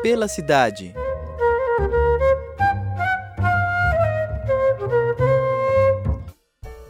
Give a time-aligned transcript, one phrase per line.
[0.00, 0.94] Pela cidade.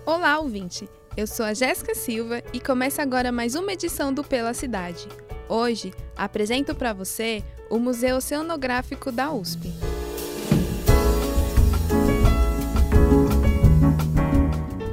[0.04, 0.86] Olá, ouvinte!
[1.16, 5.08] Eu sou a Jéssica Silva e começa agora mais uma edição do Pela Cidade.
[5.48, 9.72] Hoje, apresento para você o Museu Oceanográfico da USP.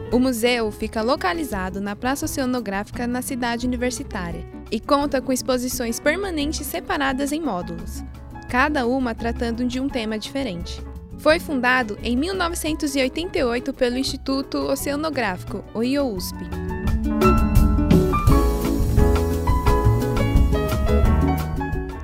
[0.09, 6.65] O museu fica localizado na Praça Oceanográfica na cidade universitária e conta com exposições permanentes
[6.65, 8.03] separadas em módulos,
[8.49, 10.81] cada uma tratando de um tema diferente.
[11.17, 16.37] Foi fundado em 1988 pelo Instituto Oceanográfico, o IOUSP.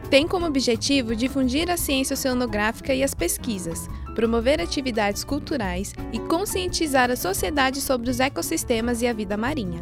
[0.10, 7.10] Tem como objetivo difundir a ciência oceanográfica e as pesquisas, promover atividades culturais e conscientizar
[7.10, 9.80] a sociedade sobre os ecossistemas e a vida marinha.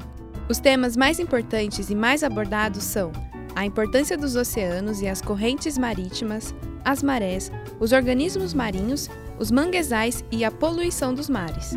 [0.49, 3.11] Os temas mais importantes e mais abordados são
[3.55, 10.25] a importância dos oceanos e as correntes marítimas, as marés, os organismos marinhos, os manguezais
[10.31, 11.75] e a poluição dos mares.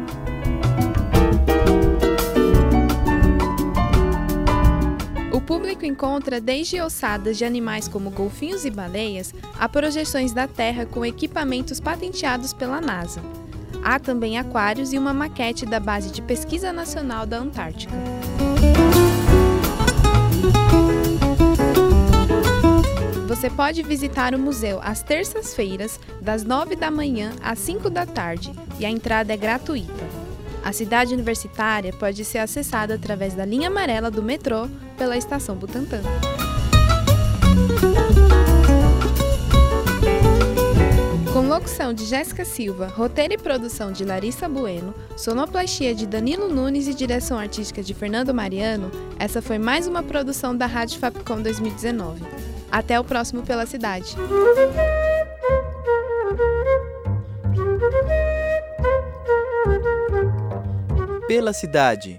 [5.30, 10.86] O público encontra desde ossadas de animais como golfinhos e baleias a projeções da Terra
[10.86, 13.20] com equipamentos patenteados pela NASA.
[13.84, 17.92] Há também aquários e uma maquete da Base de Pesquisa Nacional da Antártica.
[23.28, 28.52] Você pode visitar o museu às terças-feiras, das 9 da manhã às 5 da tarde,
[28.78, 29.92] e a entrada é gratuita.
[30.62, 36.00] A cidade universitária pode ser acessada através da linha amarela do metrô pela estação Butantã.
[41.52, 46.94] Locução de Jéssica Silva, roteiro e produção de Larissa Bueno, sonoplastia de Danilo Nunes e
[46.94, 52.24] direção artística de Fernando Mariano, essa foi mais uma produção da Rádio Fapcom 2019.
[52.70, 54.16] Até o próximo Pela Cidade.
[61.28, 62.18] Pela cidade.